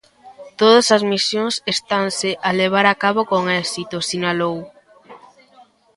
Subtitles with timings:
[0.59, 4.57] "Todas as misións estanse a levar a cabo con éxito", sinalou.